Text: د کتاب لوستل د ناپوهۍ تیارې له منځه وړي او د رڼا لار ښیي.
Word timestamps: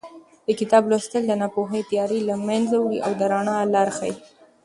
د 0.45 0.47
کتاب 0.59 0.83
لوستل 0.91 1.23
د 1.27 1.31
ناپوهۍ 1.41 1.81
تیارې 1.91 2.19
له 2.29 2.35
منځه 2.47 2.75
وړي 2.79 2.99
او 3.05 3.11
د 3.19 3.21
رڼا 3.31 3.57
لار 3.73 3.89
ښیي. 3.97 4.13